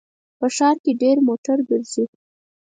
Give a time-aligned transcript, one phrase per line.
[0.39, 2.05] په ښار کې ډېر موټر ګرځي